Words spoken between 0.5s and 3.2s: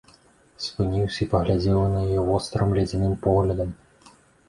Спыніўся і паглядзеў на яе вострым ледзяным